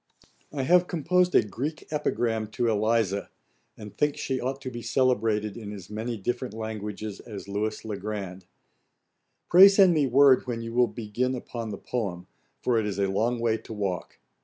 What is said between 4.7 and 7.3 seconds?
be celebrated in as many different languages